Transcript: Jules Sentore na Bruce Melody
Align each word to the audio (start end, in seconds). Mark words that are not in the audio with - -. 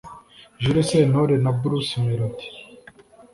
Jules 0.61 0.87
Sentore 0.91 1.35
na 1.43 1.51
Bruce 1.59 1.93
Melody 2.05 2.47